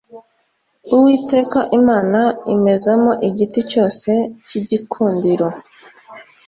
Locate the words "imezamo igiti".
2.55-3.59